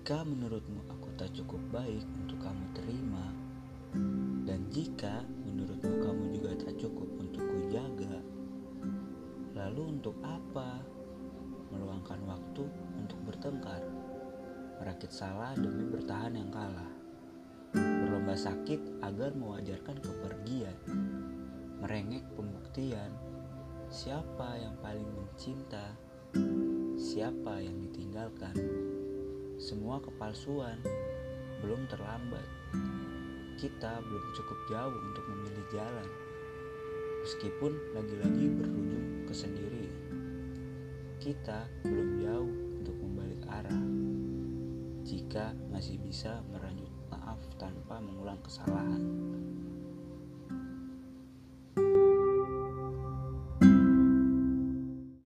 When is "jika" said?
0.00-0.24, 4.72-5.20, 45.04-45.52